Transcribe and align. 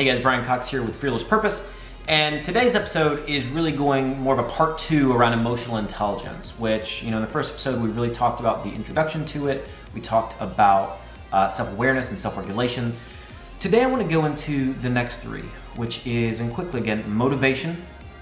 Hey 0.00 0.06
guys, 0.06 0.18
Brian 0.18 0.42
Cox 0.46 0.66
here 0.66 0.82
with 0.82 0.96
Fearless 0.96 1.22
Purpose. 1.22 1.62
And 2.08 2.42
today's 2.42 2.74
episode 2.74 3.28
is 3.28 3.44
really 3.44 3.70
going 3.70 4.18
more 4.18 4.32
of 4.32 4.38
a 4.38 4.48
part 4.48 4.78
two 4.78 5.12
around 5.12 5.34
emotional 5.34 5.76
intelligence, 5.76 6.52
which, 6.58 7.02
you 7.02 7.10
know, 7.10 7.18
in 7.18 7.22
the 7.22 7.28
first 7.28 7.52
episode, 7.52 7.82
we 7.82 7.90
really 7.90 8.08
talked 8.08 8.40
about 8.40 8.64
the 8.64 8.70
introduction 8.70 9.26
to 9.26 9.48
it. 9.48 9.68
We 9.92 10.00
talked 10.00 10.40
about 10.40 11.00
uh, 11.34 11.48
self 11.48 11.70
awareness 11.70 12.08
and 12.08 12.18
self 12.18 12.38
regulation. 12.38 12.94
Today, 13.58 13.82
I 13.82 13.88
want 13.88 14.00
to 14.00 14.08
go 14.08 14.24
into 14.24 14.72
the 14.72 14.88
next 14.88 15.18
three, 15.18 15.44
which 15.76 16.06
is, 16.06 16.40
and 16.40 16.50
quickly 16.50 16.80
again, 16.80 17.04
motivation, 17.06 17.76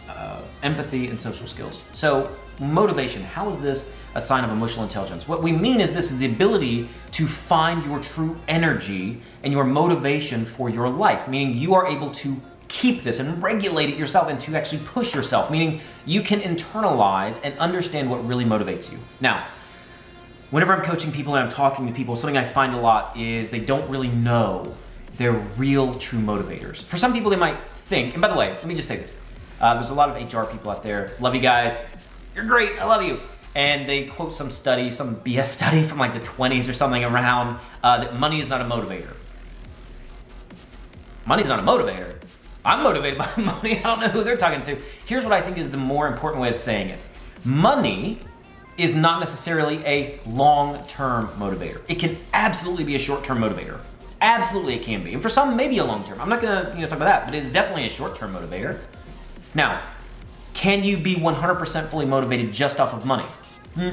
uh, 0.08 0.40
empathy, 0.64 1.06
and 1.06 1.20
social 1.20 1.46
skills. 1.46 1.84
So, 1.92 2.34
motivation, 2.58 3.22
how 3.22 3.50
is 3.50 3.58
this 3.58 3.92
a 4.18 4.20
sign 4.20 4.44
of 4.44 4.50
emotional 4.50 4.84
intelligence? 4.84 5.26
What 5.26 5.42
we 5.42 5.52
mean 5.52 5.80
is 5.80 5.92
this 5.92 6.10
is 6.10 6.18
the 6.18 6.26
ability 6.26 6.88
to 7.12 7.26
find 7.26 7.84
your 7.84 8.00
true 8.00 8.36
energy 8.48 9.20
and 9.42 9.52
your 9.52 9.64
motivation 9.64 10.44
for 10.44 10.68
your 10.68 10.88
life, 10.90 11.28
meaning 11.28 11.56
you 11.56 11.74
are 11.74 11.86
able 11.86 12.10
to 12.10 12.40
keep 12.66 13.02
this 13.02 13.18
and 13.18 13.42
regulate 13.42 13.88
it 13.88 13.96
yourself 13.96 14.28
and 14.28 14.38
to 14.42 14.54
actually 14.56 14.82
push 14.84 15.14
yourself, 15.14 15.50
meaning 15.50 15.80
you 16.04 16.20
can 16.20 16.40
internalize 16.40 17.40
and 17.42 17.58
understand 17.58 18.10
what 18.10 18.26
really 18.26 18.44
motivates 18.44 18.92
you. 18.92 18.98
Now, 19.20 19.46
whenever 20.50 20.74
I'm 20.74 20.82
coaching 20.82 21.12
people 21.12 21.34
and 21.34 21.44
I'm 21.44 21.50
talking 21.50 21.86
to 21.86 21.92
people, 21.94 22.16
something 22.16 22.36
I 22.36 22.44
find 22.44 22.74
a 22.74 22.80
lot 22.80 23.16
is 23.16 23.50
they 23.50 23.60
don't 23.60 23.88
really 23.88 24.08
know 24.08 24.74
their 25.16 25.32
real 25.32 25.94
true 25.94 26.18
motivators. 26.18 26.82
For 26.82 26.96
some 26.96 27.12
people, 27.12 27.30
they 27.30 27.36
might 27.36 27.58
think, 27.60 28.12
and 28.12 28.20
by 28.20 28.28
the 28.28 28.36
way, 28.36 28.50
let 28.50 28.66
me 28.66 28.74
just 28.74 28.88
say 28.88 28.96
this 28.96 29.16
uh, 29.60 29.74
there's 29.74 29.90
a 29.90 29.94
lot 29.94 30.10
of 30.10 30.16
HR 30.16 30.44
people 30.50 30.70
out 30.70 30.82
there. 30.82 31.12
Love 31.20 31.34
you 31.34 31.40
guys. 31.40 31.80
You're 32.34 32.44
great. 32.44 32.80
I 32.80 32.84
love 32.84 33.02
you. 33.02 33.20
And 33.54 33.88
they 33.88 34.04
quote 34.04 34.34
some 34.34 34.50
study, 34.50 34.90
some 34.90 35.16
BS 35.16 35.46
study 35.58 35.82
from 35.82 35.98
like 35.98 36.14
the 36.14 36.20
20s 36.20 36.68
or 36.68 36.72
something 36.72 37.04
around 37.04 37.58
uh, 37.82 37.98
that 37.98 38.18
money 38.18 38.40
is 38.40 38.48
not 38.48 38.60
a 38.60 38.64
motivator. 38.64 39.14
Money's 41.26 41.48
not 41.48 41.58
a 41.58 41.62
motivator. 41.62 42.14
I'm 42.64 42.82
motivated 42.82 43.18
by 43.18 43.30
money. 43.36 43.78
I 43.78 43.82
don't 43.82 44.00
know 44.00 44.08
who 44.08 44.24
they're 44.24 44.36
talking 44.36 44.62
to. 44.62 44.80
Here's 45.06 45.24
what 45.24 45.32
I 45.32 45.40
think 45.40 45.58
is 45.58 45.70
the 45.70 45.76
more 45.76 46.06
important 46.06 46.42
way 46.42 46.48
of 46.48 46.56
saying 46.56 46.90
it 46.90 46.98
money 47.44 48.18
is 48.76 48.94
not 48.94 49.20
necessarily 49.20 49.84
a 49.84 50.20
long 50.26 50.86
term 50.86 51.28
motivator. 51.38 51.80
It 51.88 51.98
can 51.98 52.16
absolutely 52.32 52.84
be 52.84 52.94
a 52.94 52.98
short 52.98 53.24
term 53.24 53.38
motivator. 53.38 53.80
Absolutely, 54.20 54.74
it 54.74 54.82
can 54.82 55.04
be. 55.04 55.12
And 55.14 55.22
for 55.22 55.28
some, 55.28 55.56
maybe 55.56 55.78
a 55.78 55.84
long 55.84 56.04
term. 56.04 56.20
I'm 56.20 56.28
not 56.28 56.40
to 56.42 56.72
you 56.74 56.82
know, 56.82 56.88
talk 56.88 56.96
about 56.96 57.06
that, 57.06 57.24
but 57.26 57.34
it's 57.34 57.48
definitely 57.50 57.86
a 57.86 57.90
short 57.90 58.16
term 58.16 58.32
motivator. 58.34 58.78
Now, 59.54 59.80
can 60.58 60.82
you 60.82 60.96
be 60.96 61.14
100% 61.14 61.88
fully 61.88 62.04
motivated 62.04 62.52
just 62.52 62.80
off 62.80 62.92
of 62.92 63.06
money? 63.06 63.24
Hmm. 63.74 63.90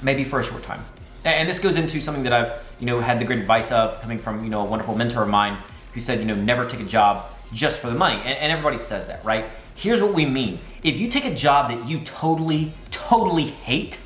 Maybe 0.00 0.24
for 0.24 0.40
a 0.40 0.42
short 0.42 0.62
time. 0.62 0.82
And 1.22 1.46
this 1.46 1.58
goes 1.58 1.76
into 1.76 2.00
something 2.00 2.22
that 2.22 2.32
I've, 2.32 2.52
you 2.80 2.86
know, 2.86 2.98
had 2.98 3.18
the 3.18 3.26
great 3.26 3.40
advice 3.40 3.70
of 3.70 4.00
coming 4.00 4.18
from, 4.18 4.42
you 4.42 4.48
know, 4.48 4.62
a 4.62 4.64
wonderful 4.64 4.96
mentor 4.96 5.22
of 5.22 5.28
mine 5.28 5.58
who 5.92 6.00
said, 6.00 6.18
you 6.18 6.24
know, 6.24 6.34
never 6.34 6.66
take 6.66 6.80
a 6.80 6.84
job 6.84 7.26
just 7.52 7.78
for 7.80 7.88
the 7.88 7.94
money. 7.94 8.14
And, 8.14 8.38
and 8.38 8.50
everybody 8.50 8.78
says 8.78 9.06
that, 9.08 9.22
right? 9.22 9.44
Here's 9.74 10.00
what 10.00 10.14
we 10.14 10.24
mean. 10.24 10.60
If 10.82 10.96
you 10.96 11.08
take 11.08 11.26
a 11.26 11.34
job 11.34 11.68
that 11.68 11.86
you 11.86 12.00
totally, 12.00 12.72
totally 12.90 13.44
hate, 13.44 13.98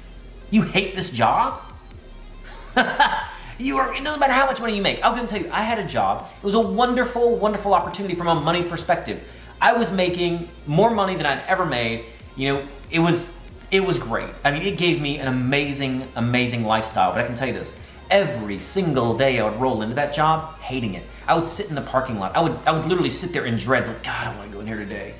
you 0.50 0.62
hate 0.62 0.96
this 0.96 1.10
job, 1.10 1.60
you 3.60 3.76
are, 3.76 3.94
it 3.94 4.02
doesn't 4.02 4.18
matter 4.18 4.32
how 4.32 4.46
much 4.46 4.60
money 4.60 4.74
you 4.74 4.82
make. 4.82 5.04
I'm 5.04 5.14
gonna 5.14 5.28
tell 5.28 5.40
you, 5.40 5.48
I 5.52 5.62
had 5.62 5.78
a 5.78 5.86
job. 5.86 6.28
It 6.36 6.44
was 6.44 6.54
a 6.54 6.60
wonderful, 6.60 7.36
wonderful 7.36 7.74
opportunity 7.74 8.16
from 8.16 8.26
a 8.26 8.34
money 8.34 8.64
perspective. 8.64 9.24
I 9.60 9.74
was 9.74 9.92
making 9.92 10.48
more 10.66 10.90
money 10.90 11.16
than 11.16 11.26
I'd 11.26 11.42
ever 11.46 11.66
made. 11.66 12.04
You 12.36 12.54
know, 12.54 12.68
it 12.90 13.00
was 13.00 13.36
it 13.70 13.84
was 13.84 13.98
great. 13.98 14.30
I 14.44 14.50
mean, 14.50 14.62
it 14.62 14.78
gave 14.78 15.00
me 15.00 15.18
an 15.18 15.28
amazing, 15.28 16.08
amazing 16.16 16.64
lifestyle. 16.64 17.12
But 17.12 17.20
I 17.20 17.26
can 17.26 17.36
tell 17.36 17.46
you 17.46 17.54
this: 17.54 17.72
every 18.10 18.60
single 18.60 19.16
day 19.16 19.38
I 19.38 19.48
would 19.48 19.60
roll 19.60 19.82
into 19.82 19.94
that 19.96 20.14
job 20.14 20.58
hating 20.60 20.94
it. 20.94 21.04
I 21.26 21.34
would 21.38 21.46
sit 21.46 21.68
in 21.68 21.74
the 21.74 21.82
parking 21.82 22.18
lot. 22.18 22.36
I 22.36 22.40
would 22.40 22.58
I 22.66 22.72
would 22.72 22.86
literally 22.86 23.10
sit 23.10 23.32
there 23.32 23.44
in 23.44 23.56
dread, 23.56 23.86
like 23.86 24.02
God, 24.02 24.26
I 24.26 24.36
want 24.36 24.50
to 24.50 24.54
go 24.54 24.60
in 24.60 24.66
here 24.66 24.78
today. 24.78 25.14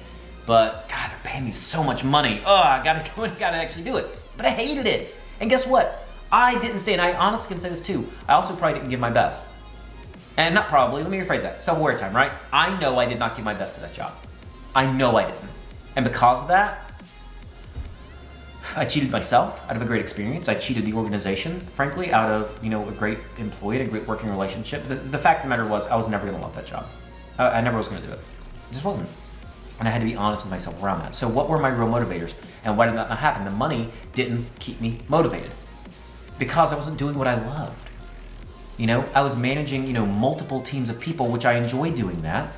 But 0.47 0.89
God, 0.89 1.11
they're 1.11 1.19
paying 1.23 1.45
me 1.45 1.53
so 1.53 1.85
much 1.85 2.03
money. 2.03 2.43
Oh, 2.45 2.55
I 2.55 2.83
gotta 2.83 3.09
go 3.17 3.25
and 3.25 3.39
gotta 3.39 3.57
actually 3.57 3.85
do 3.85 3.97
it. 3.99 4.07
But 4.37 4.47
I 4.47 4.51
hated 4.51 4.87
it. 4.87 5.15
And 5.41 5.51
guess 5.51 5.67
what? 5.67 6.07
I 6.33 6.59
didn't 6.61 6.79
stay, 6.79 6.93
and 6.93 7.03
I 7.03 7.13
honestly 7.15 7.49
can 7.49 7.61
say 7.61 7.69
this 7.69 7.81
too. 7.81 8.07
I 8.29 8.35
also 8.35 8.55
probably 8.55 8.79
didn't 8.79 8.91
give 8.91 9.01
my 9.01 9.11
best. 9.11 9.43
And 10.37 10.55
not 10.55 10.69
probably, 10.69 11.03
let 11.03 11.11
me 11.11 11.19
rephrase 11.19 11.43
that. 11.43 11.61
Self-aware 11.61 11.99
time, 11.99 12.15
right? 12.15 12.33
I 12.53 12.79
know 12.81 12.99
I 12.99 13.07
did 13.07 13.19
not 13.19 13.37
give 13.37 13.45
my 13.45 13.53
best 13.53 13.75
to 13.75 13.81
that 13.81 13.93
job. 13.93 14.13
I 14.75 14.91
know 14.91 15.17
I 15.17 15.25
didn't. 15.25 15.51
And 15.97 16.05
because 16.05 16.43
of 16.43 16.49
that, 16.49 16.91
I 18.77 18.85
cheated 18.85 19.11
myself 19.11 19.69
out 19.69 19.75
of 19.75 19.83
a 19.83 19.85
great 19.85 20.01
experience. 20.01 20.49
I 20.49 20.55
cheated 20.55 20.85
the 20.85 20.93
organization, 20.93 21.61
frankly, 21.75 22.13
out 22.13 22.31
of 22.31 22.59
you 22.63 22.71
know 22.71 22.89
a 22.89 22.93
great 22.93 23.19
employee, 23.39 23.81
a 23.81 23.87
great 23.87 24.07
working 24.07 24.31
relationship. 24.31 24.87
The, 24.87 24.95
the 24.95 25.19
fact 25.19 25.39
of 25.39 25.43
the 25.45 25.49
matter 25.49 25.67
was, 25.67 25.87
I 25.89 25.97
was 25.97 26.09
never 26.09 26.25
going 26.25 26.37
to 26.37 26.43
love 26.43 26.55
that 26.55 26.67
job. 26.67 26.87
I, 27.39 27.49
I 27.49 27.61
never 27.63 27.79
was 27.79 27.89
going 27.89 28.01
to 28.01 28.07
do 28.07 28.13
it. 28.13 28.21
It 28.71 28.73
just 28.73 28.85
wasn't. 28.85 29.09
And 29.81 29.89
I 29.89 29.91
had 29.91 30.01
to 30.01 30.07
be 30.07 30.15
honest 30.15 30.45
with 30.45 30.51
myself 30.51 30.81
around 30.83 31.01
that. 31.01 31.15
So, 31.15 31.27
what 31.27 31.49
were 31.49 31.59
my 31.59 31.69
real 31.69 31.89
motivators, 31.89 32.35
and 32.65 32.77
why 32.77 32.87
did 32.87 32.95
that 32.97 33.09
not 33.09 33.19
happen? 33.19 33.45
The 33.45 33.51
money 33.51 33.89
didn't 34.15 34.47
keep 34.61 34.81
me 34.81 35.01
motivated 35.09 35.51
because 36.39 36.73
I 36.73 36.77
wasn't 36.77 36.97
doing 36.97 37.19
what 37.19 37.27
I 37.27 37.35
loved. 37.35 37.77
You 38.77 38.87
know, 38.87 39.05
I 39.15 39.23
was 39.23 39.35
managing 39.35 39.87
you 39.87 39.93
know 39.93 40.07
multiple 40.07 40.63
teams 40.63 40.89
of 40.89 41.01
people, 41.01 41.29
which 41.29 41.45
I 41.45 41.55
enjoyed 41.55 41.97
doing 41.97 42.23
that 42.23 42.53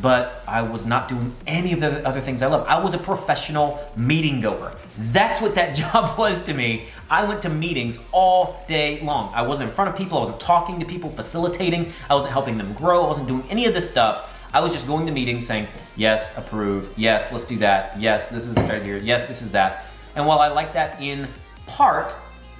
but 0.00 0.42
I 0.46 0.62
was 0.62 0.84
not 0.84 1.08
doing 1.08 1.34
any 1.46 1.72
of 1.72 1.80
the 1.80 2.06
other 2.06 2.20
things 2.20 2.42
I 2.42 2.46
love. 2.46 2.66
I 2.66 2.78
was 2.78 2.94
a 2.94 2.98
professional 2.98 3.80
meeting 3.96 4.40
goer. 4.40 4.72
That's 4.98 5.40
what 5.40 5.54
that 5.54 5.74
job 5.76 6.18
was 6.18 6.42
to 6.42 6.54
me. 6.54 6.84
I 7.10 7.24
went 7.24 7.42
to 7.42 7.48
meetings 7.48 7.98
all 8.12 8.64
day 8.68 9.00
long. 9.00 9.32
I 9.34 9.42
wasn't 9.42 9.70
in 9.70 9.74
front 9.74 9.90
of 9.90 9.96
people, 9.96 10.18
I 10.18 10.20
wasn't 10.22 10.40
talking 10.40 10.78
to 10.80 10.86
people, 10.86 11.10
facilitating, 11.10 11.92
I 12.08 12.14
wasn't 12.14 12.32
helping 12.32 12.58
them 12.58 12.72
grow, 12.74 13.04
I 13.04 13.08
wasn't 13.08 13.28
doing 13.28 13.44
any 13.50 13.66
of 13.66 13.74
this 13.74 13.88
stuff. 13.88 14.34
I 14.52 14.60
was 14.60 14.72
just 14.72 14.86
going 14.86 15.04
to 15.06 15.12
meetings 15.12 15.46
saying, 15.46 15.66
yes, 15.96 16.36
approve, 16.36 16.92
yes, 16.96 17.30
let's 17.32 17.44
do 17.44 17.58
that, 17.58 18.00
yes, 18.00 18.28
this 18.28 18.46
is 18.46 18.54
the 18.54 18.72
idea, 18.72 18.98
yes, 18.98 19.24
this 19.26 19.42
is 19.42 19.50
that. 19.50 19.86
And 20.16 20.26
while 20.26 20.38
I 20.38 20.48
like 20.48 20.72
that 20.72 21.00
in 21.02 21.28
part, 21.66 22.14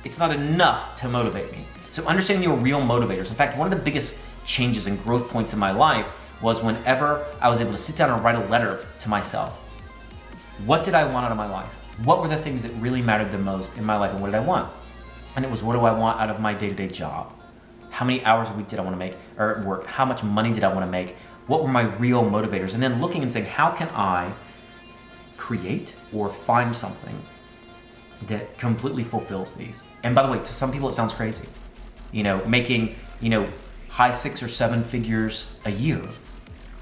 it's 0.05 0.19
not 0.19 0.31
enough 0.31 0.97
to 1.01 1.09
motivate 1.09 1.51
me. 1.51 1.65
So 1.91 2.05
understanding 2.05 2.45
your 2.49 2.57
real 2.57 2.81
motivators. 2.81 3.31
In 3.31 3.35
fact, 3.35 3.57
one 3.57 3.73
of 3.73 3.77
the 3.77 3.83
biggest 3.83 4.17
changes 4.45 4.87
and 4.87 5.03
growth 5.03 5.29
points 5.31 5.53
in 5.53 5.59
my 5.59 5.73
life 5.73 6.07
was 6.41 6.63
whenever 6.63 7.25
I 7.41 7.49
was 7.49 7.61
able 7.61 7.73
to 7.73 7.79
sit 7.79 7.97
down 7.97 8.11
and 8.11 8.23
write 8.23 8.37
a 8.37 8.45
letter 8.49 8.87
to 9.01 9.09
myself. 9.09 9.53
What 10.65 10.85
did 10.85 10.95
I 10.95 11.05
want 11.05 11.27
out 11.27 11.33
of 11.33 11.37
my 11.37 11.49
life? 11.49 11.73
What 12.05 12.21
were 12.21 12.29
the 12.29 12.37
things 12.37 12.63
that 12.63 12.73
really 12.75 13.03
mattered 13.03 13.33
the 13.33 13.39
most 13.39 13.77
in 13.77 13.85
my 13.85 13.97
life 13.97 14.13
and 14.13 14.21
what 14.21 14.29
did 14.29 14.37
I 14.37 14.41
want? 14.41 14.71
And 15.35 15.45
it 15.45 15.51
was 15.51 15.63
what 15.63 15.75
do 15.75 15.81
I 15.81 15.93
want 15.93 16.21
out 16.21 16.31
of 16.31 16.41
my 16.41 16.55
day 16.55 16.69
to 16.69 16.75
day 16.75 16.89
job? 16.89 17.33
How 17.91 18.05
many 18.05 18.25
hours 18.25 18.51
a 18.51 18.53
week 18.53 18.69
did 18.69 18.79
I 18.79 18.83
want 18.83 18.95
to 18.95 18.99
make 18.99 19.15
or 19.37 19.63
work? 19.67 19.87
How 19.87 20.05
much 20.05 20.23
money 20.23 20.53
did 20.53 20.63
I 20.63 20.73
want 20.73 20.87
to 20.87 20.91
make? 20.91 21.17
What 21.49 21.63
were 21.63 21.69
my 21.69 21.83
real 21.97 22.23
motivators? 22.23 22.75
And 22.75 22.83
then 22.83 23.01
looking 23.01 23.23
and 23.23 23.33
saying, 23.33 23.47
how 23.47 23.71
can 23.71 23.89
I 23.89 24.33
create 25.37 25.95
or 26.13 26.29
find 26.29 26.75
something 26.75 27.21
that 28.27 28.59
completely 28.59 29.03
fulfills 29.03 29.55
these? 29.55 29.83
And 30.05 30.15
by 30.15 30.25
the 30.25 30.31
way, 30.31 30.39
to 30.39 30.55
some 30.55 30.71
people 30.71 30.89
it 30.89 30.93
sounds 30.93 31.15
crazy. 31.15 31.49
You 32.13 32.23
know, 32.23 32.45
making, 32.45 32.95
you 33.21 33.31
know, 33.31 33.49
high 33.89 34.13
six 34.13 34.43
or 34.43 34.49
seven 34.49 34.85
figures 34.85 35.47
a 35.65 35.71
year 35.71 36.03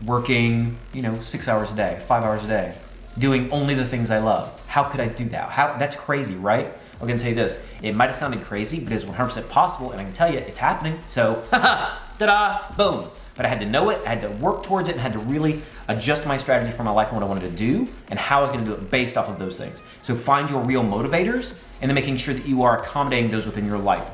working, 0.04 0.76
you 0.92 1.02
know, 1.02 1.20
six 1.22 1.48
hours 1.48 1.72
a 1.72 1.74
day, 1.74 2.02
five 2.06 2.24
hours 2.24 2.44
a 2.44 2.48
day, 2.48 2.74
doing 3.18 3.50
only 3.52 3.74
the 3.74 3.84
things 3.84 4.10
I 4.10 4.18
love. 4.18 4.60
How 4.66 4.84
could 4.84 5.00
I 5.00 5.08
do 5.08 5.28
that? 5.30 5.50
How 5.50 5.76
that's 5.78 5.96
crazy, 5.96 6.34
right? 6.34 6.72
I'm 7.00 7.06
gonna 7.06 7.18
tell 7.18 7.30
you 7.30 7.34
this. 7.34 7.58
It 7.82 7.94
might 7.94 8.06
have 8.06 8.16
sounded 8.16 8.42
crazy, 8.42 8.80
but 8.80 8.92
it's 8.92 9.04
100% 9.04 9.48
possible, 9.48 9.90
and 9.92 10.00
I 10.00 10.04
can 10.04 10.12
tell 10.12 10.32
you 10.32 10.38
it's 10.38 10.58
happening. 10.58 10.98
So, 11.06 11.42
ta-da, 11.50 12.72
boom. 12.76 13.10
But 13.36 13.44
I 13.44 13.50
had 13.50 13.60
to 13.60 13.66
know 13.66 13.90
it, 13.90 14.00
I 14.06 14.14
had 14.14 14.22
to 14.22 14.30
work 14.30 14.62
towards 14.62 14.88
it, 14.88 14.92
and 14.92 15.00
had 15.00 15.12
to 15.12 15.18
really 15.18 15.60
adjust 15.88 16.26
my 16.26 16.38
strategy 16.38 16.72
for 16.72 16.84
my 16.84 16.90
life 16.90 17.08
and 17.08 17.16
what 17.16 17.24
I 17.24 17.28
wanted 17.28 17.50
to 17.50 17.56
do, 17.56 17.88
and 18.08 18.18
how 18.18 18.38
I 18.38 18.42
was 18.42 18.50
gonna 18.50 18.64
do 18.64 18.72
it 18.72 18.90
based 18.90 19.18
off 19.18 19.28
of 19.28 19.38
those 19.38 19.58
things. 19.58 19.82
So 20.00 20.16
find 20.16 20.48
your 20.48 20.62
real 20.62 20.82
motivators, 20.82 21.60
and 21.82 21.90
then 21.90 21.94
making 21.94 22.16
sure 22.16 22.32
that 22.32 22.46
you 22.46 22.62
are 22.62 22.80
accommodating 22.80 23.30
those 23.30 23.44
within 23.44 23.66
your 23.66 23.78
life. 23.78 24.10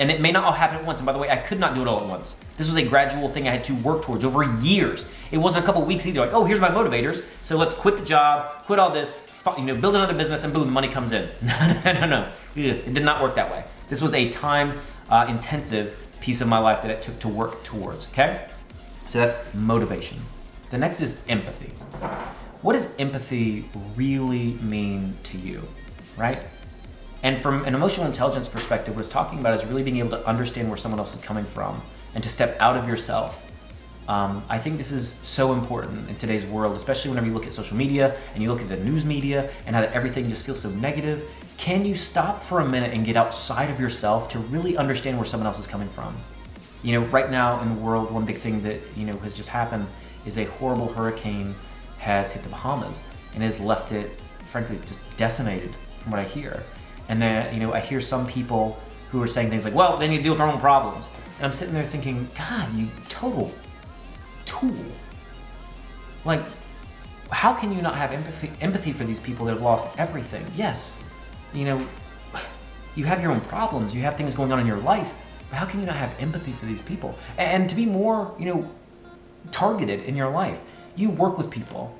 And 0.00 0.10
it 0.10 0.18
may 0.18 0.32
not 0.32 0.44
all 0.44 0.52
happen 0.52 0.78
at 0.78 0.84
once. 0.86 0.98
And 0.98 1.04
by 1.04 1.12
the 1.12 1.18
way, 1.18 1.28
I 1.28 1.36
could 1.36 1.60
not 1.60 1.74
do 1.74 1.82
it 1.82 1.86
all 1.86 2.00
at 2.00 2.06
once. 2.06 2.34
This 2.56 2.66
was 2.66 2.76
a 2.76 2.82
gradual 2.82 3.28
thing 3.28 3.46
I 3.46 3.50
had 3.50 3.64
to 3.64 3.74
work 3.74 4.02
towards 4.02 4.24
over 4.24 4.42
years. 4.62 5.04
It 5.30 5.36
wasn't 5.36 5.62
a 5.62 5.66
couple 5.66 5.82
weeks 5.82 6.06
either. 6.06 6.20
Like, 6.20 6.32
oh, 6.32 6.44
here's 6.44 6.58
my 6.58 6.70
motivators. 6.70 7.22
So 7.42 7.58
let's 7.58 7.74
quit 7.74 7.98
the 7.98 8.04
job, 8.04 8.64
quit 8.64 8.78
all 8.78 8.90
this, 8.90 9.12
you 9.58 9.64
know, 9.64 9.76
build 9.76 9.94
another 9.94 10.14
business, 10.14 10.42
and 10.42 10.54
boom, 10.54 10.64
the 10.64 10.72
money 10.72 10.88
comes 10.88 11.12
in. 11.12 11.28
no, 11.42 11.82
no, 11.84 11.92
no, 11.92 12.06
no. 12.06 12.32
It 12.56 12.94
did 12.94 13.04
not 13.04 13.22
work 13.22 13.34
that 13.34 13.52
way. 13.52 13.62
This 13.90 14.00
was 14.00 14.14
a 14.14 14.30
time 14.30 14.80
uh, 15.10 15.26
intensive 15.28 15.94
piece 16.20 16.40
of 16.40 16.48
my 16.48 16.58
life 16.58 16.80
that 16.80 16.90
it 16.90 17.02
took 17.02 17.18
to 17.18 17.28
work 17.28 17.62
towards. 17.62 18.06
Okay? 18.08 18.46
So 19.08 19.18
that's 19.18 19.36
motivation. 19.54 20.18
The 20.70 20.78
next 20.78 21.02
is 21.02 21.18
empathy. 21.28 21.72
What 22.62 22.72
does 22.72 22.94
empathy 22.98 23.66
really 23.96 24.54
mean 24.62 25.18
to 25.24 25.36
you? 25.36 25.62
Right? 26.16 26.38
And 27.22 27.40
from 27.42 27.64
an 27.64 27.74
emotional 27.74 28.06
intelligence 28.06 28.48
perspective, 28.48 28.94
what 28.94 29.00
it's 29.00 29.12
talking 29.12 29.40
about 29.40 29.58
is 29.58 29.66
really 29.66 29.82
being 29.82 29.98
able 29.98 30.10
to 30.10 30.26
understand 30.26 30.68
where 30.68 30.78
someone 30.78 30.98
else 30.98 31.14
is 31.14 31.20
coming 31.22 31.44
from 31.44 31.80
and 32.14 32.24
to 32.24 32.30
step 32.30 32.56
out 32.60 32.76
of 32.76 32.88
yourself. 32.88 33.50
Um, 34.08 34.42
I 34.48 34.58
think 34.58 34.76
this 34.76 34.90
is 34.90 35.16
so 35.22 35.52
important 35.52 36.08
in 36.08 36.16
today's 36.16 36.44
world, 36.44 36.74
especially 36.74 37.10
whenever 37.10 37.28
you 37.28 37.34
look 37.34 37.46
at 37.46 37.52
social 37.52 37.76
media 37.76 38.16
and 38.34 38.42
you 38.42 38.50
look 38.50 38.60
at 38.60 38.68
the 38.68 38.78
news 38.78 39.04
media 39.04 39.50
and 39.66 39.76
how 39.76 39.82
everything 39.82 40.28
just 40.28 40.44
feels 40.44 40.60
so 40.60 40.70
negative. 40.70 41.30
Can 41.58 41.84
you 41.84 41.94
stop 41.94 42.42
for 42.42 42.60
a 42.60 42.68
minute 42.68 42.92
and 42.92 43.04
get 43.04 43.16
outside 43.16 43.70
of 43.70 43.78
yourself 43.78 44.28
to 44.30 44.38
really 44.38 44.76
understand 44.76 45.16
where 45.16 45.26
someone 45.26 45.46
else 45.46 45.60
is 45.60 45.66
coming 45.66 45.88
from? 45.88 46.16
You 46.82 46.98
know, 46.98 47.06
right 47.08 47.30
now 47.30 47.60
in 47.60 47.76
the 47.76 47.80
world, 47.80 48.10
one 48.10 48.24
big 48.24 48.38
thing 48.38 48.62
that 48.62 48.80
you 48.96 49.04
know 49.04 49.16
has 49.18 49.34
just 49.34 49.50
happened 49.50 49.86
is 50.26 50.38
a 50.38 50.44
horrible 50.44 50.88
hurricane 50.92 51.54
has 51.98 52.30
hit 52.30 52.42
the 52.42 52.48
Bahamas 52.48 53.02
and 53.34 53.42
has 53.42 53.60
left 53.60 53.92
it, 53.92 54.10
frankly, 54.50 54.78
just 54.86 54.98
decimated 55.18 55.70
from 56.02 56.12
what 56.12 56.20
I 56.20 56.24
hear. 56.24 56.64
And 57.10 57.20
then, 57.20 57.52
you 57.52 57.58
know, 57.58 57.74
I 57.74 57.80
hear 57.80 58.00
some 58.00 58.24
people 58.24 58.78
who 59.10 59.20
are 59.20 59.26
saying 59.26 59.50
things 59.50 59.64
like, 59.64 59.74
well, 59.74 59.96
they 59.96 60.06
need 60.06 60.18
to 60.18 60.22
deal 60.22 60.32
with 60.32 60.38
their 60.38 60.46
own 60.46 60.60
problems. 60.60 61.08
And 61.36 61.44
I'm 61.44 61.52
sitting 61.52 61.74
there 61.74 61.82
thinking, 61.82 62.28
God, 62.38 62.72
you 62.72 62.86
total 63.08 63.52
tool. 64.44 64.76
Like, 66.24 66.40
how 67.32 67.52
can 67.52 67.72
you 67.72 67.82
not 67.82 67.96
have 67.96 68.12
empathy, 68.12 68.52
empathy 68.60 68.92
for 68.92 69.02
these 69.02 69.18
people 69.18 69.44
that 69.46 69.54
have 69.54 69.62
lost 69.62 69.88
everything? 69.98 70.46
Yes, 70.54 70.94
you 71.52 71.64
know, 71.64 71.84
you 72.94 73.06
have 73.06 73.20
your 73.20 73.32
own 73.32 73.40
problems, 73.40 73.92
you 73.92 74.02
have 74.02 74.16
things 74.16 74.32
going 74.32 74.52
on 74.52 74.60
in 74.60 74.66
your 74.66 74.78
life, 74.78 75.12
but 75.48 75.56
how 75.56 75.66
can 75.66 75.80
you 75.80 75.86
not 75.86 75.96
have 75.96 76.14
empathy 76.20 76.52
for 76.52 76.66
these 76.66 76.80
people? 76.80 77.18
And 77.38 77.68
to 77.68 77.74
be 77.74 77.86
more, 77.86 78.32
you 78.38 78.44
know, 78.44 78.70
targeted 79.50 80.04
in 80.04 80.14
your 80.14 80.30
life. 80.30 80.60
You 80.94 81.10
work 81.10 81.38
with 81.38 81.50
people, 81.50 81.98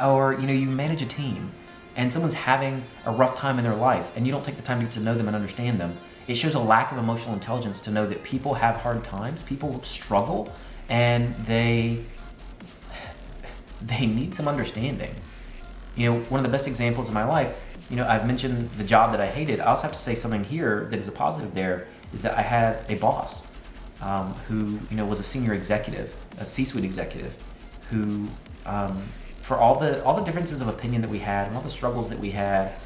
or 0.00 0.32
you 0.32 0.46
know, 0.46 0.54
you 0.54 0.70
manage 0.70 1.02
a 1.02 1.06
team, 1.06 1.52
and 1.96 2.12
someone's 2.12 2.34
having 2.34 2.84
a 3.04 3.10
rough 3.10 3.34
time 3.36 3.58
in 3.58 3.64
their 3.64 3.74
life, 3.74 4.06
and 4.14 4.26
you 4.26 4.32
don't 4.32 4.44
take 4.44 4.56
the 4.56 4.62
time 4.62 4.78
to 4.78 4.84
get 4.84 4.94
to 4.94 5.00
know 5.00 5.14
them 5.14 5.26
and 5.26 5.34
understand 5.34 5.80
them. 5.80 5.96
It 6.28 6.36
shows 6.36 6.54
a 6.54 6.60
lack 6.60 6.92
of 6.92 6.98
emotional 6.98 7.34
intelligence 7.34 7.80
to 7.82 7.90
know 7.90 8.06
that 8.06 8.22
people 8.22 8.54
have 8.54 8.76
hard 8.76 9.02
times, 9.02 9.42
people 9.42 9.82
struggle, 9.82 10.52
and 10.88 11.34
they 11.46 12.04
they 13.82 14.06
need 14.06 14.34
some 14.34 14.48
understanding. 14.48 15.14
You 15.96 16.10
know, 16.10 16.20
one 16.20 16.38
of 16.38 16.44
the 16.44 16.52
best 16.52 16.66
examples 16.66 17.08
in 17.08 17.14
my 17.14 17.24
life, 17.24 17.56
you 17.88 17.96
know, 17.96 18.06
I've 18.06 18.26
mentioned 18.26 18.70
the 18.70 18.84
job 18.84 19.12
that 19.12 19.20
I 19.20 19.26
hated. 19.26 19.60
I 19.60 19.66
also 19.66 19.82
have 19.82 19.92
to 19.92 19.98
say 19.98 20.14
something 20.14 20.44
here 20.44 20.88
that 20.90 20.98
is 20.98 21.08
a 21.08 21.12
positive 21.12 21.54
there 21.54 21.86
is 22.12 22.22
that 22.22 22.36
I 22.36 22.42
had 22.42 22.84
a 22.90 22.96
boss 22.96 23.46
um, 24.00 24.34
who, 24.48 24.78
you 24.90 24.96
know, 24.96 25.06
was 25.06 25.20
a 25.20 25.22
senior 25.22 25.54
executive, 25.54 26.14
a 26.38 26.46
C-suite 26.46 26.84
executive, 26.84 27.34
who, 27.90 28.28
um, 28.66 29.02
for 29.46 29.56
all 29.56 29.78
the 29.78 30.02
all 30.02 30.16
the 30.16 30.24
differences 30.24 30.60
of 30.60 30.66
opinion 30.66 31.02
that 31.02 31.08
we 31.08 31.20
had 31.20 31.46
and 31.46 31.56
all 31.56 31.62
the 31.62 31.70
struggles 31.70 32.10
that 32.10 32.18
we 32.18 32.32
had, 32.32 32.76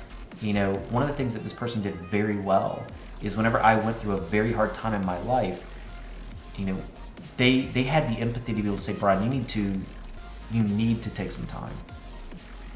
you 0.42 0.52
know, 0.52 0.74
one 0.90 1.02
of 1.02 1.08
the 1.08 1.14
things 1.14 1.32
that 1.32 1.42
this 1.42 1.54
person 1.54 1.80
did 1.80 1.94
very 1.94 2.36
well 2.36 2.84
is 3.22 3.34
whenever 3.34 3.58
I 3.58 3.76
went 3.76 3.96
through 3.96 4.12
a 4.12 4.20
very 4.20 4.52
hard 4.52 4.74
time 4.74 4.92
in 4.92 5.02
my 5.06 5.18
life, 5.22 5.66
you 6.58 6.66
know, 6.66 6.76
they 7.38 7.62
they 7.62 7.84
had 7.84 8.14
the 8.14 8.20
empathy 8.20 8.52
to 8.52 8.60
be 8.60 8.68
able 8.68 8.76
to 8.76 8.82
say, 8.82 8.92
Brian, 8.92 9.22
you 9.22 9.30
need 9.30 9.48
to 9.48 9.74
you 10.50 10.62
need 10.62 11.02
to 11.02 11.08
take 11.08 11.32
some 11.32 11.46
time. 11.46 11.72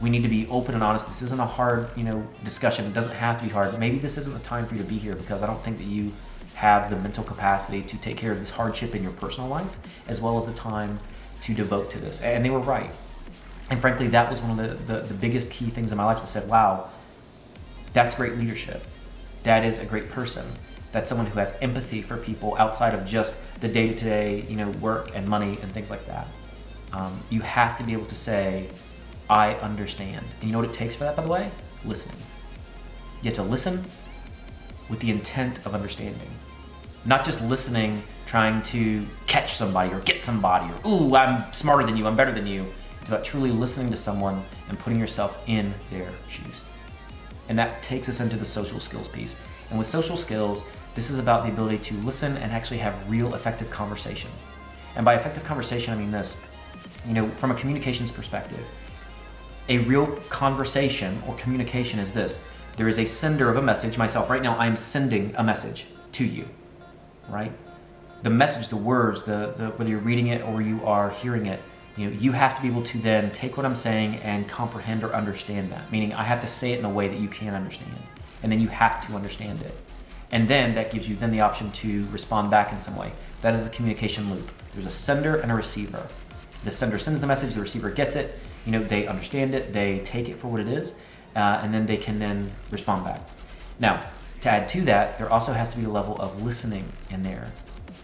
We 0.01 0.09
need 0.09 0.23
to 0.23 0.31
be 0.31 0.47
open 0.49 0.75
and 0.75 0.83
honest. 0.83 1.07
This 1.07 1.21
isn't 1.21 1.39
a 1.39 1.47
hard, 1.47 1.91
you 1.95 2.05
know, 2.05 2.27
discussion. 2.43 2.87
It 2.87 2.95
doesn't 2.95 3.15
have 3.15 3.37
to 3.37 3.45
be 3.45 3.51
hard. 3.51 3.79
Maybe 3.79 3.99
this 3.99 4.17
isn't 4.17 4.33
the 4.33 4.43
time 4.43 4.65
for 4.65 4.77
you 4.77 4.83
to 4.83 4.89
be 4.89 4.97
here 4.97 5.15
because 5.15 5.43
I 5.43 5.47
don't 5.47 5.63
think 5.63 5.77
that 5.77 5.87
you 5.87 6.11
have 6.55 6.89
the 6.89 6.97
mental 6.97 7.23
capacity 7.23 7.83
to 7.83 7.99
take 7.99 8.17
care 8.17 8.33
of 8.33 8.41
this 8.41 8.51
hardship 8.51 8.95
in 8.95 9.03
your 9.03 9.13
personal 9.13 9.51
life 9.51 9.77
as 10.09 10.23
well 10.23 10.39
as 10.39 10.47
the 10.47 10.55
time 10.55 11.01
to 11.43 11.53
devote 11.53 11.91
to 11.91 12.01
this. 12.01 12.23
And 12.23 12.43
they 12.43 12.49
were 12.49 12.61
right. 12.61 12.91
And 13.71 13.81
frankly, 13.81 14.09
that 14.09 14.31
was 14.31 14.41
one 14.41 14.59
of 14.59 14.87
the, 14.87 14.95
the, 14.95 15.01
the 15.03 15.15
biggest 15.15 15.51
key 15.51 15.67
things 15.71 15.91
in 15.91 15.99
my 15.99 16.05
life 16.05 16.21
that 16.21 16.27
said, 16.27 16.49
wow, 16.49 16.91
that's 17.93 18.15
great 18.15 18.37
leadership. 18.37 18.85
That 19.45 19.65
is 19.65 19.79
a 19.79 19.87
great 19.87 20.11
person. 20.11 20.45
That's 20.93 21.09
someone 21.09 21.27
who 21.27 21.39
has 21.39 21.57
empathy 21.61 22.03
for 22.03 22.17
people 22.17 22.57
outside 22.59 22.95
of 22.95 23.07
just 23.07 23.35
the 23.61 23.69
day 23.69 23.93
to 23.93 24.05
day, 24.05 24.45
you 24.49 24.57
know, 24.57 24.71
work 24.71 25.11
and 25.15 25.27
money 25.27 25.59
and 25.63 25.73
things 25.73 25.91
like 25.91 26.07
that. 26.07 26.27
Um, 26.93 27.19
you 27.31 27.41
have 27.41 27.77
to 27.79 27.85
be 27.85 27.93
able 27.93 28.07
to 28.07 28.15
say, 28.15 28.69
I 29.29 29.55
understand. 29.55 30.25
And 30.41 30.49
you 30.49 30.53
know 30.53 30.61
what 30.61 30.69
it 30.69 30.75
takes 30.75 30.95
for 30.95 31.05
that, 31.05 31.17
by 31.17 31.23
the 31.23 31.29
way? 31.29 31.51
Listening. 31.85 32.17
You 33.23 33.31
have 33.31 33.37
to 33.37 33.43
listen 33.43 33.85
with 34.89 35.01
the 35.01 35.11
intent 35.11 35.65
of 35.67 35.75
understanding. 35.75 36.29
Not 37.05 37.25
just 37.25 37.43
listening, 37.43 38.03
trying 38.27 38.63
to 38.63 39.07
catch 39.27 39.55
somebody 39.55 39.93
or 39.93 40.01
get 40.01 40.23
somebody 40.23 40.73
or, 40.73 40.89
ooh, 40.89 41.17
I'm 41.17 41.53
smarter 41.53 41.85
than 41.85 41.97
you, 41.97 42.07
I'm 42.07 42.17
better 42.17 42.33
than 42.33 42.47
you. 42.47 42.67
It's 43.05 43.11
about 43.11 43.23
truly 43.23 43.51
listening 43.51 43.91
to 43.91 43.99
someone 43.99 44.43
and 44.71 44.79
putting 44.79 44.99
yourself 44.99 45.45
in 45.47 45.75
their 45.91 46.11
shoes. 46.27 46.65
And 47.51 47.59
that 47.59 47.83
takes 47.83 48.09
us 48.09 48.21
into 48.21 48.39
the 48.39 48.47
social 48.47 48.81
skills 48.81 49.09
piece. 49.09 49.37
And 49.69 49.79
with 49.79 49.87
social 49.87 50.17
skills, 50.17 50.65
this 50.95 51.11
is 51.11 51.19
about 51.19 51.45
the 51.45 51.53
ability 51.53 51.77
to 51.81 51.95
listen 51.97 52.39
and 52.39 52.51
actually 52.51 52.79
have 52.79 53.11
real 53.11 53.35
effective 53.35 53.69
conversation. 53.69 54.31
And 54.97 55.05
by 55.05 55.17
effective 55.17 55.45
conversation, 55.45 55.93
I 55.93 55.99
mean 55.99 56.11
this 56.11 56.35
you 57.07 57.13
know, 57.13 57.29
from 57.29 57.51
a 57.51 57.55
communications 57.55 58.11
perspective, 58.11 58.67
a 59.69 59.81
real 59.81 60.07
conversation 60.31 61.23
or 61.29 61.37
communication 61.37 61.99
is 61.99 62.11
this 62.11 62.41
there 62.79 62.89
is 62.89 62.99
a 62.99 63.05
sender 63.05 63.51
of 63.51 63.59
a 63.59 63.63
message. 63.63 63.99
Myself, 63.99 64.31
right 64.31 64.43
now, 64.43 64.57
I'm 64.59 64.77
sending 64.77 65.35
a 65.37 65.45
message 65.45 65.89
to 66.13 66.25
you, 66.25 66.49
right? 67.29 67.53
The 68.23 68.31
message, 68.31 68.69
the 68.69 68.79
words, 68.79 69.25
the, 69.25 69.53
the 69.59 69.67
whether 69.77 69.91
you're 69.91 69.99
reading 69.99 70.29
it 70.29 70.41
or 70.41 70.63
you 70.63 70.83
are 70.87 71.11
hearing 71.11 71.45
it, 71.45 71.61
you 71.97 72.11
know, 72.11 72.17
you 72.17 72.33
have 72.33 72.57
to 72.57 72.63
be 72.63 72.69
able 72.69 72.83
to 72.83 72.99
then 72.99 73.31
take 73.31 73.57
what 73.57 73.65
I'm 73.65 73.77
saying 73.77 74.17
and 74.17 74.49
comprehend 74.49 75.05
or 75.05 75.15
understand 75.15 75.71
that. 75.71 75.91
Meaning, 75.93 76.13
I 76.13 76.25
have 76.25 76.41
to 76.41 76.47
say 76.47 76.73
it 76.73 76.79
in 76.79 76.85
a 76.85 76.91
way 76.91 77.09
that 77.09 77.19
you 77.19 77.29
can 77.29 77.55
understand, 77.55 77.97
and 78.43 78.51
then 78.51 78.61
you 78.61 78.69
have 78.69 79.07
to 79.07 79.15
understand 79.15 79.63
it, 79.63 79.75
and 80.33 80.49
then 80.49 80.75
that 80.75 80.91
gives 80.91 81.09
you 81.09 81.15
then 81.17 81.31
the 81.31 81.41
option 81.41 81.71
to 81.73 82.07
respond 82.09 82.51
back 82.51 82.73
in 82.73 82.81
some 82.81 82.97
way. 82.97 83.13
That 83.43 83.55
is 83.55 83.63
the 83.63 83.71
communication 83.71 84.31
loop. 84.31 84.51
There's 84.73 84.87
a 84.87 84.91
sender 84.91 85.37
and 85.37 85.53
a 85.53 85.55
receiver. 85.55 86.07
The 86.65 86.71
sender 86.71 86.99
sends 86.99 87.21
the 87.21 87.27
message, 87.27 87.55
the 87.55 87.61
receiver 87.61 87.91
gets 87.91 88.17
it. 88.17 88.39
You 88.67 88.73
know, 88.73 88.83
they 88.83 89.07
understand 89.07 89.55
it, 89.55 89.73
they 89.73 90.01
take 90.01 90.29
it 90.29 90.39
for 90.39 90.49
what 90.49 90.61
it 90.61 90.69
is, 90.69 90.95
uh, 91.37 91.61
and 91.63 91.73
then 91.73 91.87
they 91.87 91.99
can 91.99 92.19
then 92.19 92.51
respond 92.71 93.05
back. 93.05 93.21
Now, 93.79 94.07
to 94.41 94.51
add 94.51 94.69
to 94.71 94.81
that, 94.83 95.19
there 95.19 95.31
also 95.31 95.53
has 95.53 95.71
to 95.71 95.79
be 95.79 95.85
a 95.85 95.91
level 95.91 96.17
of 96.21 96.43
listening 96.43 96.93
in 97.11 97.23
there. 97.23 97.53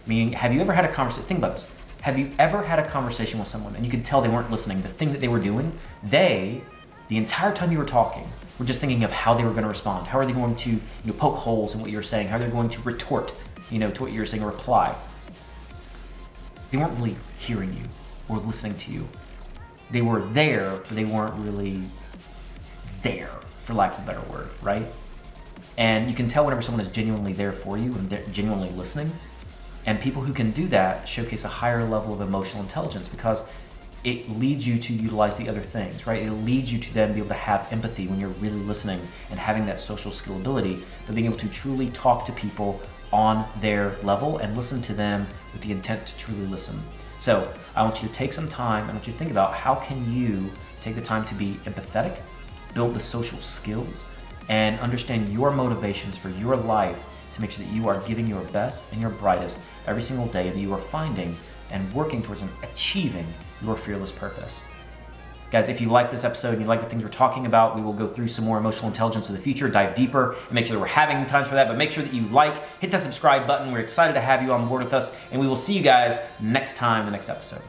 Meaning, 0.07 0.33
have 0.33 0.53
you 0.53 0.61
ever 0.61 0.73
had 0.73 0.85
a 0.85 0.91
conversation? 0.91 1.27
Think 1.27 1.39
about 1.39 1.53
this. 1.53 1.67
Have 2.01 2.17
you 2.17 2.31
ever 2.39 2.63
had 2.63 2.79
a 2.79 2.87
conversation 2.87 3.37
with 3.37 3.47
someone 3.47 3.75
and 3.75 3.85
you 3.85 3.91
could 3.91 4.03
tell 4.03 4.21
they 4.21 4.29
weren't 4.29 4.49
listening? 4.49 4.81
The 4.81 4.89
thing 4.89 5.11
that 5.11 5.21
they 5.21 5.27
were 5.27 5.39
doing, 5.39 5.71
they, 6.01 6.63
the 7.09 7.17
entire 7.17 7.53
time 7.53 7.71
you 7.71 7.77
were 7.77 7.85
talking, 7.85 8.27
were 8.57 8.65
just 8.65 8.81
thinking 8.81 9.03
of 9.03 9.11
how 9.11 9.35
they 9.35 9.43
were 9.43 9.51
going 9.51 9.61
to 9.61 9.69
respond. 9.69 10.07
How 10.07 10.17
are 10.17 10.25
they 10.25 10.33
going 10.33 10.55
to 10.55 10.71
you 10.71 10.81
know, 11.05 11.13
poke 11.13 11.35
holes 11.35 11.75
in 11.75 11.81
what 11.81 11.91
you're 11.91 12.01
saying? 12.01 12.29
How 12.29 12.37
are 12.37 12.39
they 12.39 12.49
going 12.49 12.69
to 12.69 12.81
retort, 12.81 13.31
you 13.69 13.77
know, 13.77 13.91
to 13.91 14.01
what 14.01 14.11
you're 14.11 14.25
saying, 14.25 14.41
or 14.41 14.47
reply? 14.47 14.95
They 16.71 16.77
weren't 16.79 16.97
really 16.97 17.15
hearing 17.37 17.71
you 17.73 17.83
or 18.27 18.37
listening 18.37 18.77
to 18.79 18.91
you. 18.91 19.07
They 19.91 20.01
were 20.01 20.21
there, 20.21 20.77
but 20.77 20.95
they 20.95 21.05
weren't 21.05 21.35
really 21.35 21.83
there, 23.03 23.29
for 23.63 23.75
lack 23.75 23.95
of 23.95 24.03
a 24.03 24.07
better 24.07 24.31
word, 24.31 24.49
right? 24.63 24.87
And 25.77 26.09
you 26.09 26.15
can 26.15 26.27
tell 26.27 26.45
whenever 26.45 26.63
someone 26.63 26.81
is 26.83 26.91
genuinely 26.91 27.33
there 27.33 27.51
for 27.51 27.77
you 27.77 27.93
and 27.93 28.09
they're 28.09 28.25
genuinely 28.31 28.69
listening. 28.71 29.11
And 29.85 29.99
people 29.99 30.21
who 30.21 30.33
can 30.33 30.51
do 30.51 30.67
that 30.67 31.07
showcase 31.07 31.43
a 31.43 31.49
higher 31.49 31.83
level 31.83 32.13
of 32.13 32.21
emotional 32.21 32.63
intelligence 32.63 33.07
because 33.07 33.43
it 34.03 34.29
leads 34.39 34.65
you 34.65 34.79
to 34.79 34.93
utilize 34.93 35.37
the 35.37 35.47
other 35.47 35.61
things, 35.61 36.07
right? 36.07 36.23
It 36.23 36.31
leads 36.31 36.73
you 36.73 36.79
to 36.79 36.93
then 36.93 37.13
be 37.13 37.19
able 37.19 37.29
to 37.29 37.35
have 37.35 37.71
empathy 37.71 38.07
when 38.07 38.19
you're 38.19 38.29
really 38.29 38.59
listening 38.59 38.99
and 39.29 39.39
having 39.39 39.65
that 39.67 39.79
social 39.79 40.11
skill 40.11 40.35
ability, 40.37 40.81
but 41.05 41.13
being 41.13 41.27
able 41.27 41.37
to 41.37 41.47
truly 41.49 41.89
talk 41.89 42.25
to 42.25 42.31
people 42.31 42.81
on 43.13 43.45
their 43.59 43.95
level 44.03 44.37
and 44.37 44.55
listen 44.55 44.81
to 44.81 44.93
them 44.93 45.27
with 45.53 45.61
the 45.61 45.71
intent 45.71 46.07
to 46.07 46.17
truly 46.17 46.45
listen. 46.47 46.79
So 47.19 47.53
I 47.75 47.83
want 47.83 48.01
you 48.01 48.07
to 48.07 48.13
take 48.13 48.33
some 48.33 48.49
time. 48.49 48.89
I 48.89 48.93
want 48.93 49.05
you 49.05 49.13
to 49.13 49.19
think 49.19 49.29
about 49.29 49.53
how 49.53 49.75
can 49.75 50.11
you 50.11 50.51
take 50.81 50.95
the 50.95 51.01
time 51.01 51.23
to 51.25 51.35
be 51.35 51.59
empathetic, 51.65 52.17
build 52.73 52.95
the 52.95 52.99
social 52.99 53.39
skills, 53.39 54.05
and 54.49 54.79
understand 54.79 55.31
your 55.31 55.51
motivations 55.51 56.17
for 56.17 56.29
your 56.29 56.55
life 56.55 57.03
to 57.35 57.41
make 57.41 57.51
sure 57.51 57.63
that 57.63 57.73
you 57.73 57.87
are 57.87 57.99
giving 58.01 58.27
your 58.27 58.41
best 58.45 58.83
and 58.91 59.01
your 59.01 59.09
brightest 59.09 59.59
every 59.87 60.01
single 60.01 60.27
day, 60.27 60.49
that 60.49 60.59
you 60.59 60.73
are 60.73 60.79
finding 60.79 61.35
and 61.71 61.91
working 61.93 62.21
towards 62.21 62.41
and 62.41 62.51
achieving 62.63 63.25
your 63.63 63.75
fearless 63.75 64.11
purpose. 64.11 64.63
Guys, 65.51 65.67
if 65.67 65.81
you 65.81 65.89
like 65.89 66.09
this 66.09 66.23
episode 66.23 66.53
and 66.53 66.61
you 66.61 66.67
like 66.67 66.79
the 66.79 66.87
things 66.87 67.03
we're 67.03 67.09
talking 67.09 67.45
about, 67.45 67.75
we 67.75 67.81
will 67.81 67.91
go 67.91 68.07
through 68.07 68.29
some 68.29 68.45
more 68.45 68.57
emotional 68.57 68.87
intelligence 68.87 69.27
in 69.27 69.35
the 69.35 69.41
future, 69.41 69.67
dive 69.67 69.93
deeper, 69.95 70.37
and 70.45 70.51
make 70.53 70.65
sure 70.65 70.77
that 70.77 70.79
we're 70.79 70.87
having 70.87 71.25
times 71.25 71.49
for 71.49 71.55
that. 71.55 71.67
But 71.67 71.77
make 71.77 71.91
sure 71.91 72.03
that 72.03 72.13
you 72.13 72.21
like, 72.27 72.63
hit 72.79 72.89
that 72.91 73.01
subscribe 73.01 73.47
button. 73.47 73.73
We're 73.73 73.79
excited 73.79 74.13
to 74.13 74.21
have 74.21 74.41
you 74.41 74.53
on 74.53 74.65
board 74.69 74.81
with 74.81 74.93
us, 74.93 75.13
and 75.29 75.41
we 75.41 75.47
will 75.47 75.57
see 75.57 75.73
you 75.73 75.83
guys 75.83 76.17
next 76.39 76.77
time, 76.77 77.05
the 77.05 77.11
next 77.11 77.27
episode. 77.27 77.61